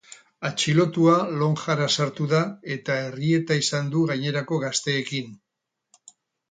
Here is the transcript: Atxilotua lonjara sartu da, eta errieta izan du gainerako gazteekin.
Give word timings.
Atxilotua 0.47 1.13
lonjara 1.41 1.89
sartu 1.97 2.27
da, 2.33 2.41
eta 2.79 2.97
errieta 3.11 3.59
izan 3.67 3.93
du 3.97 4.03
gainerako 4.13 4.61
gazteekin. 4.67 5.35